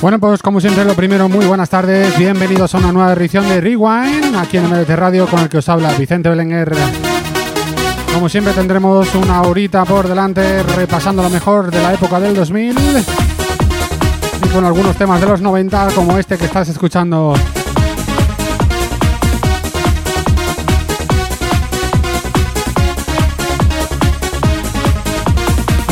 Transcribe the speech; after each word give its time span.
Bueno, 0.00 0.20
pues 0.20 0.42
como 0.42 0.60
siempre, 0.60 0.84
lo 0.84 0.94
primero, 0.94 1.28
muy 1.28 1.44
buenas 1.44 1.70
tardes. 1.70 2.16
Bienvenidos 2.16 2.72
a 2.72 2.78
una 2.78 2.92
nueva 2.92 3.12
edición 3.14 3.48
de 3.48 3.60
Rewind, 3.60 4.36
aquí 4.36 4.56
en 4.56 4.68
MDT 4.70 4.90
Radio, 4.90 5.26
con 5.26 5.40
el 5.40 5.48
que 5.48 5.58
os 5.58 5.68
habla 5.68 5.92
Vicente 5.94 6.28
Belenguer. 6.28 6.72
Como 8.14 8.28
siempre, 8.28 8.52
tendremos 8.52 9.12
una 9.16 9.42
horita 9.42 9.84
por 9.84 10.06
delante 10.06 10.62
repasando 10.62 11.20
lo 11.20 11.30
mejor 11.30 11.72
de 11.72 11.82
la 11.82 11.94
época 11.94 12.20
del 12.20 12.36
2000 12.36 12.76
y 14.44 14.48
con 14.50 14.64
algunos 14.64 14.94
temas 14.96 15.20
de 15.20 15.26
los 15.26 15.40
90, 15.40 15.88
como 15.96 16.16
este 16.16 16.38
que 16.38 16.44
estás 16.44 16.68
escuchando. 16.68 17.34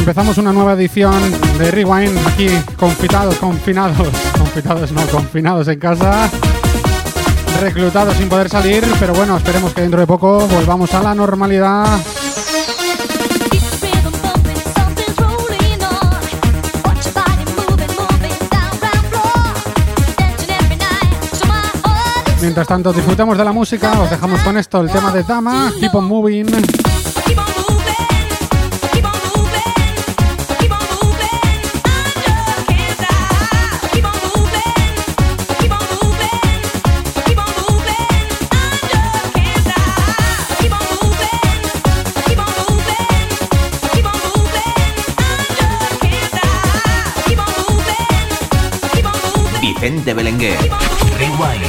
Empezamos 0.06 0.38
una 0.38 0.52
nueva 0.52 0.74
edición 0.74 1.20
de 1.58 1.68
Rewind 1.72 2.16
aquí 2.28 2.46
confitados, 2.76 3.34
confinados, 3.38 4.06
confitados 4.38 4.92
no, 4.92 5.04
confinados 5.08 5.66
en 5.66 5.80
casa, 5.80 6.30
reclutados 7.60 8.16
sin 8.16 8.28
poder 8.28 8.48
salir, 8.48 8.84
pero 9.00 9.14
bueno, 9.14 9.36
esperemos 9.36 9.74
que 9.74 9.80
dentro 9.80 9.98
de 9.98 10.06
poco 10.06 10.46
volvamos 10.46 10.94
a 10.94 11.02
la 11.02 11.12
normalidad. 11.12 11.98
Mientras 22.40 22.68
tanto, 22.68 22.92
disfrutemos 22.92 23.36
de 23.36 23.44
la 23.44 23.50
música, 23.50 24.00
os 24.00 24.08
dejamos 24.08 24.40
con 24.42 24.56
esto, 24.56 24.80
el 24.82 24.88
tema 24.88 25.10
de 25.10 25.24
Dama, 25.24 25.72
Keep 25.80 25.96
on 25.96 26.04
Moving. 26.04 26.95
Vicente 50.06 50.14
Belenguer. 50.14 50.58
Rewind. 51.18 51.66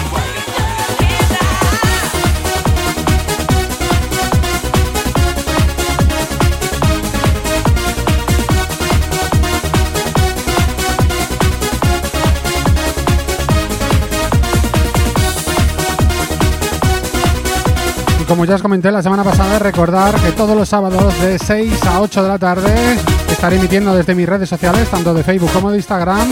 Como 18.27 18.45
ya 18.45 18.55
os 18.55 18.61
comenté 18.61 18.91
la 18.91 19.01
semana 19.01 19.23
pasada, 19.23 19.57
recordar 19.57 20.13
que 20.21 20.31
todos 20.33 20.55
los 20.55 20.69
sábados 20.69 21.19
de 21.21 21.39
6 21.39 21.85
a 21.87 22.01
8 22.01 22.21
de 22.21 22.29
la 22.29 22.37
tarde 22.37 22.97
estaré 23.31 23.55
emitiendo 23.55 23.95
desde 23.95 24.13
mis 24.13 24.29
redes 24.29 24.47
sociales, 24.47 24.87
tanto 24.89 25.13
de 25.15 25.23
Facebook 25.23 25.51
como 25.53 25.71
de 25.71 25.77
Instagram, 25.77 26.27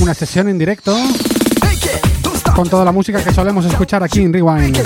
una 0.00 0.14
sesión 0.14 0.48
en 0.48 0.58
directo 0.58 0.96
con 2.56 2.68
toda 2.68 2.84
la 2.84 2.92
música 2.92 3.22
que 3.22 3.32
solemos 3.32 3.64
escuchar 3.64 4.02
aquí 4.02 4.22
en 4.22 4.32
Rewind. 4.32 4.78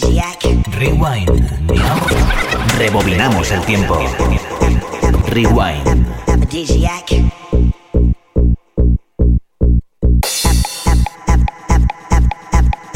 Rewind. 0.00 1.30
Rebobinamos 2.78 3.50
el 3.52 3.60
tiempo. 3.64 3.96
Rewind. 5.28 6.06
aphrodisiac. 6.26 7.12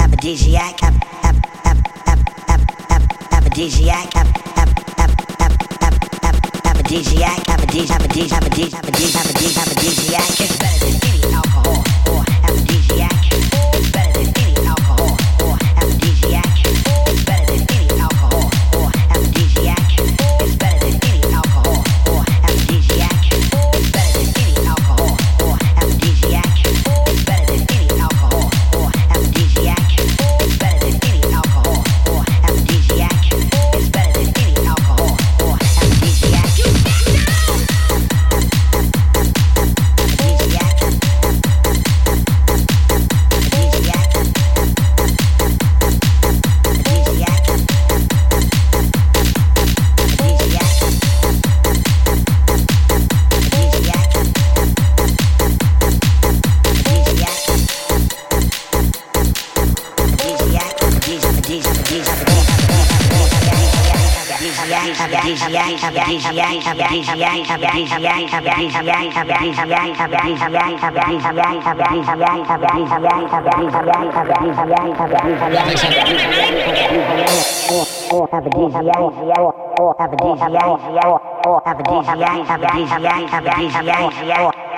Aphrodisiac. 0.00 0.82
Aphrodisiac. 3.30 4.16
Aphrodisiac. 6.64 7.48
Aphrodisiac. 7.48 7.48
Aphrodisiac. 9.56 10.40
It's 10.40 10.56
better 10.58 10.77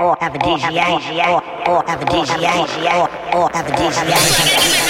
or 0.01 0.17
have 0.19 0.35
a 0.35 0.39
DCA 0.39 0.81
or 1.69 1.85
have 1.87 2.03
a 2.03 2.07
yellow, 2.83 3.07
or 3.35 3.51
have 3.53 3.67
a 3.67 3.73
DCA 3.73 4.90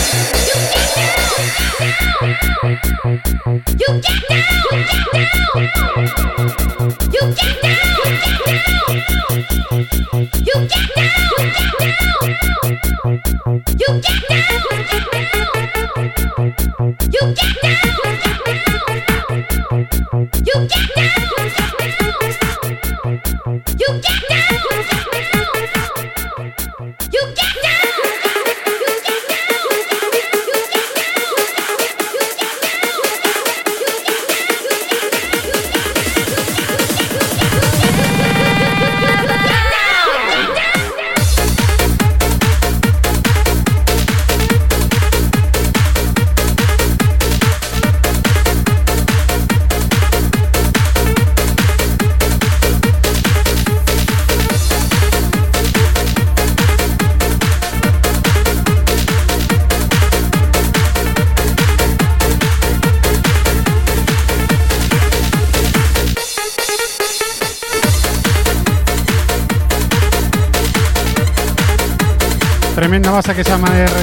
Tremenda 72.91 73.09
base 73.11 73.33
que 73.33 73.41
se, 73.45 73.53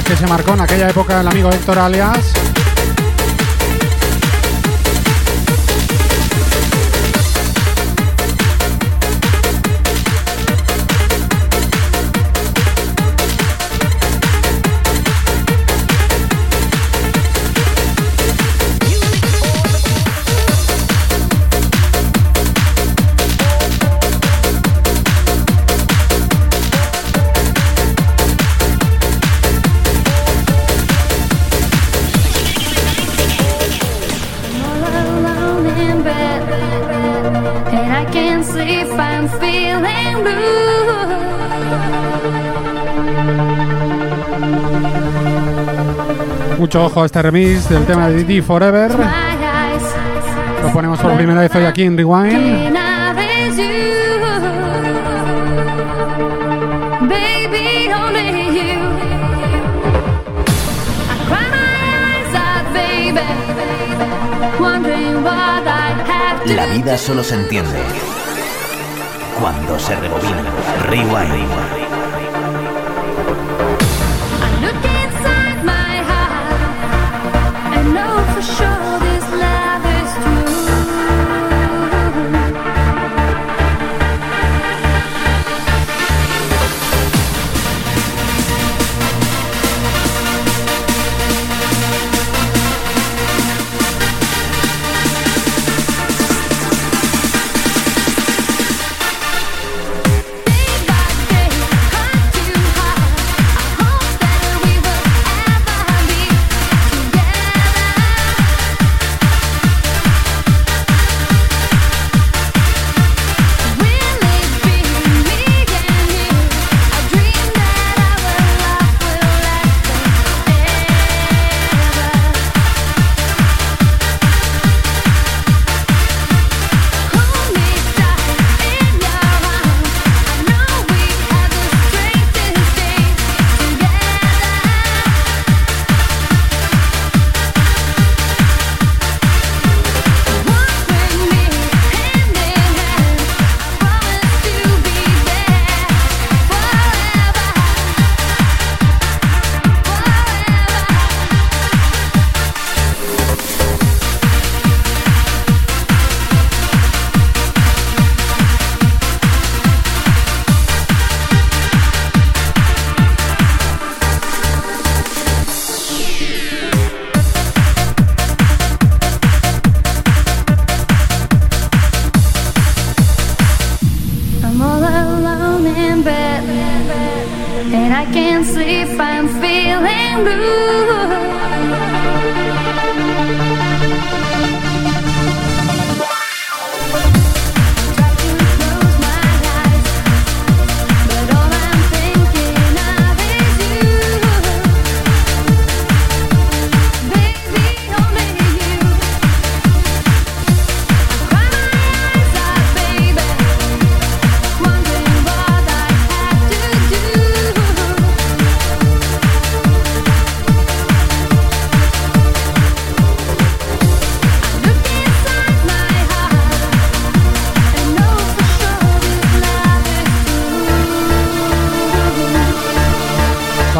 que 0.03 0.15
se 0.15 0.25
marcó 0.25 0.55
en 0.55 0.61
aquella 0.61 0.89
época 0.89 1.21
el 1.21 1.27
amigo 1.27 1.51
Héctor 1.51 1.77
Alias. 1.77 2.33
Feeling 39.49 40.23
blue. 40.23 40.69
Mucho 46.57 46.85
ojo 46.85 47.03
a 47.03 47.05
este 47.05 47.21
remix 47.21 47.69
del 47.69 47.85
tema 47.85 48.09
de 48.09 48.23
DD 48.23 48.43
Forever. 48.43 48.91
Lo 50.61 50.73
ponemos 50.73 50.99
por 50.99 51.15
primera 51.15 51.41
vez 51.41 51.55
hoy 51.55 51.65
aquí 51.65 51.83
en 51.83 51.97
Rewind. 51.97 52.77
La 66.55 66.65
vida 66.65 66.97
solo 66.97 67.23
se 67.23 67.35
entiende 67.35 68.08
cuando 69.39 69.79
se 69.79 69.95
rebobina. 69.95 70.43
Rewind. 70.89 71.78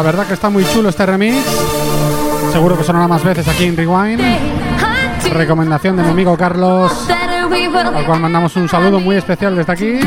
La 0.00 0.04
verdad 0.04 0.26
que 0.26 0.32
está 0.32 0.48
muy 0.48 0.64
chulo 0.64 0.88
este 0.88 1.04
remix. 1.04 1.36
Seguro 2.52 2.78
que 2.78 2.82
sonará 2.84 3.06
más 3.06 3.22
veces 3.22 3.46
aquí 3.46 3.66
en 3.66 3.76
Rewind. 3.76 4.18
Recomendación 5.30 5.94
de 5.94 6.02
mi 6.02 6.08
amigo 6.08 6.38
Carlos, 6.38 7.06
al 7.06 8.06
cual 8.06 8.20
mandamos 8.20 8.56
un 8.56 8.66
saludo 8.66 8.98
muy 8.98 9.16
especial 9.16 9.54
desde 9.54 9.70
aquí. 9.70 10.00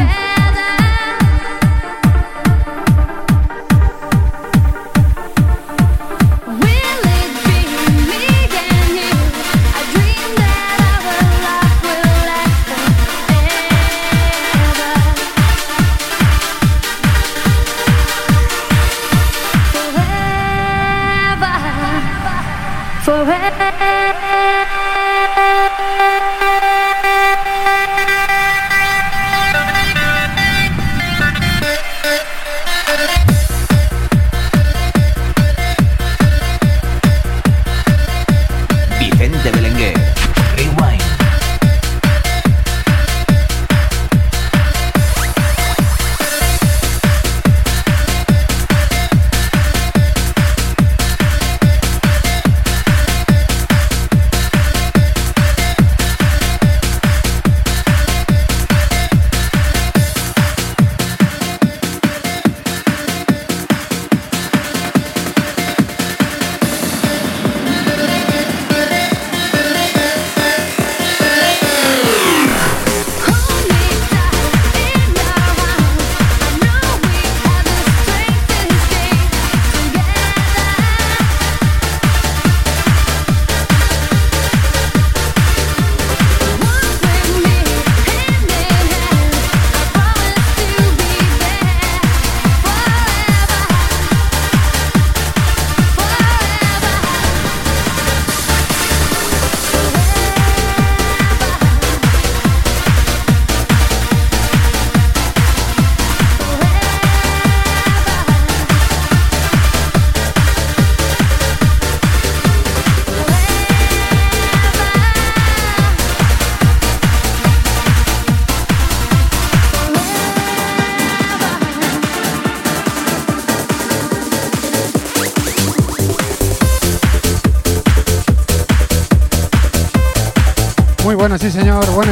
Sí 131.44 131.52
señor. 131.52 131.86
Buen 131.94 132.10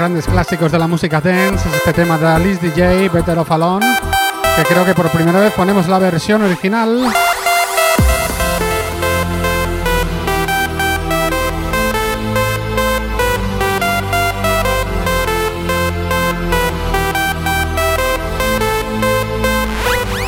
grandes 0.00 0.26
clásicos 0.26 0.72
de 0.72 0.78
la 0.78 0.86
música 0.86 1.20
dance 1.20 1.68
es 1.68 1.74
este 1.74 1.92
tema 1.92 2.16
de 2.16 2.26
Alice 2.26 2.66
DJ, 2.66 3.10
Better 3.10 3.36
Off 3.36 3.50
Alone, 3.50 3.84
que 4.56 4.62
creo 4.62 4.82
que 4.86 4.94
por 4.94 5.10
primera 5.10 5.38
vez 5.38 5.52
ponemos 5.52 5.88
la 5.88 5.98
versión 5.98 6.40
original. 6.40 7.04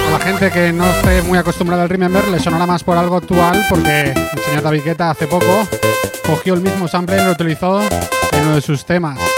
A 0.07 0.11
la 0.11 0.19
gente 0.19 0.51
que 0.51 0.71
no 0.71 0.85
esté 0.85 1.23
muy 1.23 1.39
acostumbrada 1.39 1.85
al 1.85 1.89
Remember 1.89 2.29
le 2.29 2.39
sonará 2.41 2.67
más 2.67 2.85
por 2.85 2.99
algo 2.99 3.17
actual 3.17 3.65
porque 3.71 4.11
el 4.11 4.43
señor 4.45 4.63
David 4.63 4.83
Guetta 4.85 5.11
hace 5.13 5.27
poco 5.27 5.67
cogió 6.27 6.53
el 6.53 6.61
mismo 6.61 6.87
sample 6.89 7.23
y 7.23 7.25
lo 7.25 7.33
utilizó 7.33 7.81
en 7.81 8.43
uno 8.43 8.57
de 8.57 8.61
sus 8.61 8.85
temas. 8.85 9.32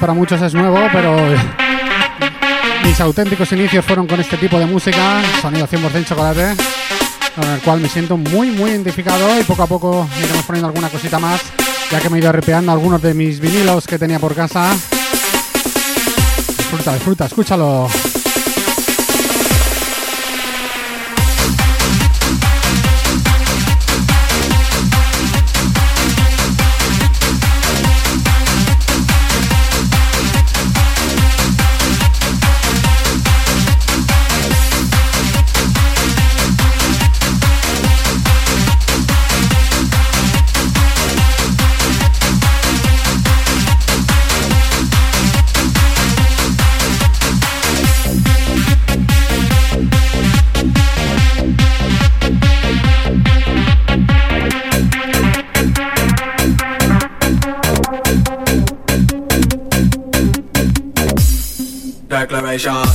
Para 0.00 0.12
muchos 0.12 0.42
es 0.42 0.52
nuevo, 0.52 0.78
pero 0.92 1.16
mis 2.84 3.00
auténticos 3.00 3.50
inicios 3.52 3.84
fueron 3.84 4.06
con 4.06 4.20
este 4.20 4.36
tipo 4.36 4.58
de 4.58 4.66
música, 4.66 5.22
sonido 5.40 5.66
100% 5.66 6.04
chocolate, 6.04 6.54
con 7.34 7.48
el 7.48 7.60
cual 7.60 7.80
me 7.80 7.88
siento 7.88 8.16
muy, 8.16 8.50
muy 8.50 8.70
identificado 8.70 9.40
y 9.40 9.44
poco 9.44 9.62
a 9.62 9.66
poco 9.66 10.08
iremos 10.22 10.44
poniendo 10.44 10.68
alguna 10.68 10.90
cosita 10.90 11.18
más, 11.18 11.40
ya 11.90 12.00
que 12.00 12.10
me 12.10 12.18
he 12.18 12.20
ido 12.20 12.30
repeando 12.30 12.72
algunos 12.72 13.00
de 13.00 13.14
mis 13.14 13.40
vinilos 13.40 13.86
que 13.86 13.98
tenía 13.98 14.18
por 14.18 14.34
casa. 14.34 14.70
Disfruta, 16.58 16.94
disfruta, 16.94 17.26
escúchalo. 17.26 17.88
generation 62.58 62.85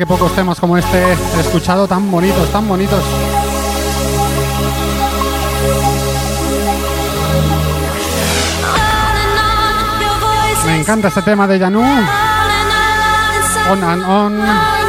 que 0.00 0.06
pocos 0.06 0.34
temas 0.34 0.58
como 0.58 0.78
este 0.78 0.98
he 1.12 1.40
escuchado 1.40 1.86
tan 1.86 2.10
bonitos, 2.10 2.50
tan 2.50 2.66
bonitos. 2.66 3.04
Me 10.64 10.80
encanta 10.80 11.08
este 11.08 11.20
tema 11.20 11.46
de 11.46 11.58
Yanu. 11.58 11.82
On 13.70 13.84
and 13.84 14.04
on. 14.06 14.79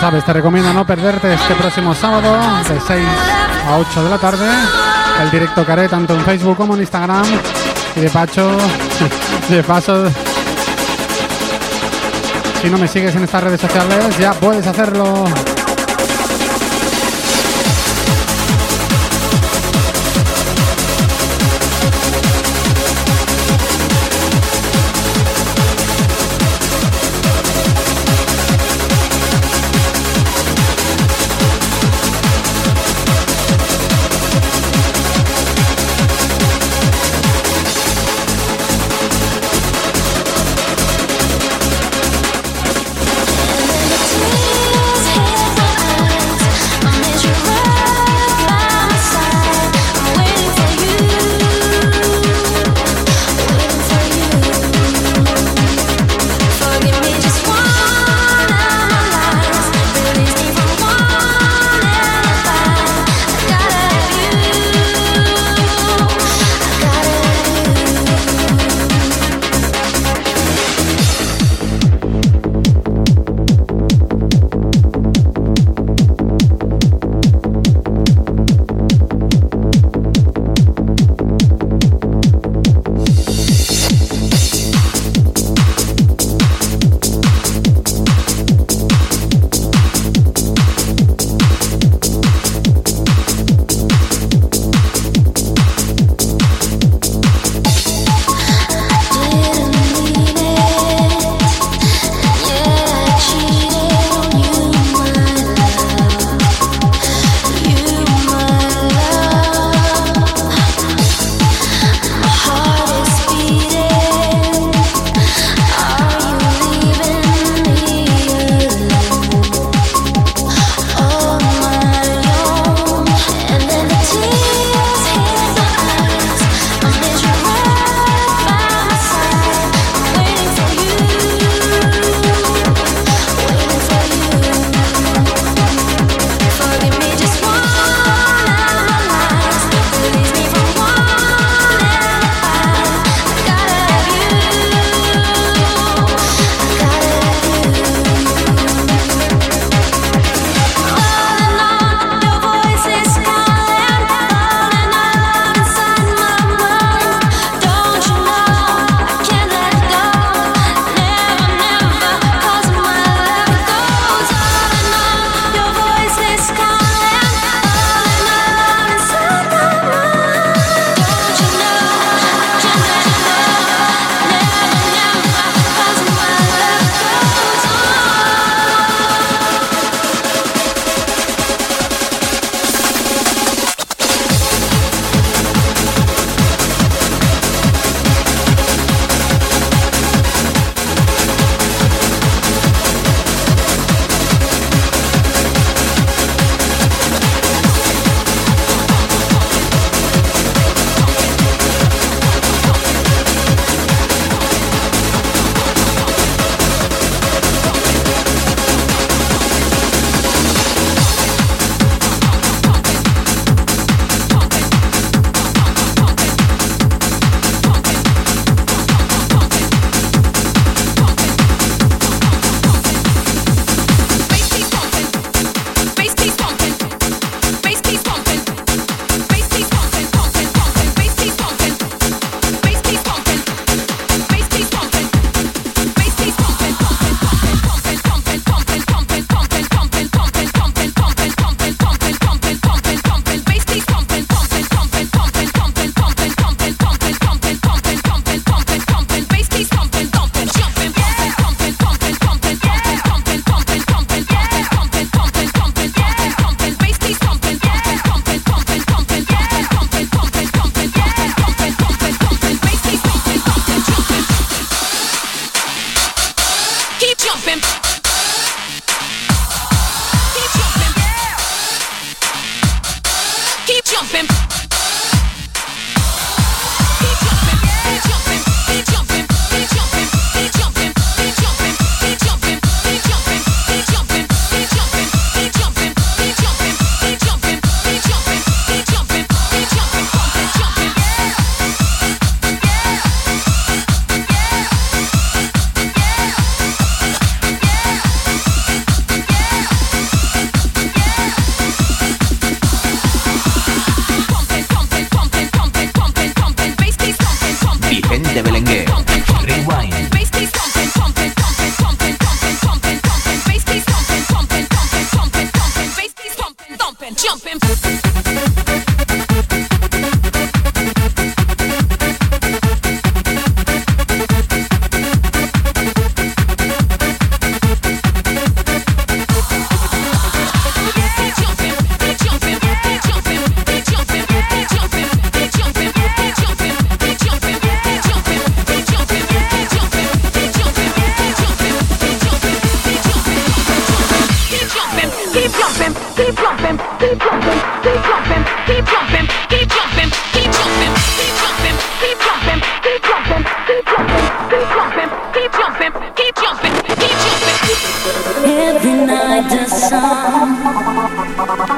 Sabes, 0.00 0.24
te 0.24 0.32
recomiendo 0.32 0.72
no 0.72 0.86
perderte 0.86 1.34
este 1.34 1.54
próximo 1.54 1.94
sábado 1.94 2.34
de 2.66 2.80
6 2.80 3.06
a 3.68 3.76
8 3.76 4.04
de 4.04 4.10
la 4.10 4.18
tarde. 4.18 4.48
El 5.22 5.30
directo 5.30 5.66
que 5.66 5.72
haré 5.72 5.88
tanto 5.88 6.14
en 6.14 6.24
Facebook 6.24 6.56
como 6.56 6.74
en 6.74 6.80
Instagram. 6.80 7.24
Y 7.96 8.00
de 8.00 8.08
pacho, 8.08 8.50
de 9.50 9.62
paso, 9.62 10.10
si 12.62 12.70
no 12.70 12.78
me 12.78 12.88
sigues 12.88 13.14
en 13.14 13.24
estas 13.24 13.42
redes 13.42 13.60
sociales, 13.60 14.18
ya 14.18 14.32
puedes 14.32 14.66
hacerlo. 14.66 15.24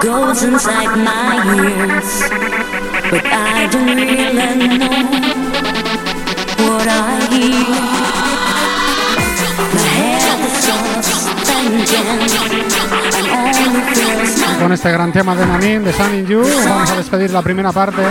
goes 0.01 0.43
inside 0.43 0.97
my 0.97 1.43
ears, 1.55 2.11
but 3.11 3.25
I 3.27 3.69
don't 3.71 3.97
really 3.97 4.79
know 4.79 4.89
what 6.59 6.89
I 6.89 7.27
hear. 7.31 8.13
Con 14.61 14.73
este 14.73 14.93
gran 14.93 15.13
tema 15.13 15.35
de 15.35 15.47
Nanin, 15.47 15.85
de 15.85 15.93
Sun 15.93 16.15
in 16.15 16.27
You, 16.27 16.43
vamos 16.69 16.91
a 16.91 16.97
despedir 16.97 17.31
la 17.31 17.43
primera 17.43 17.73
parte. 17.73 18.03